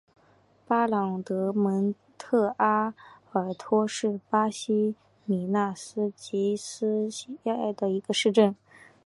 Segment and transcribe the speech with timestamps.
[0.67, 2.91] 巴朗德蒙特阿
[3.33, 8.55] 尔托是巴西米纳斯吉拉斯州的一个市镇。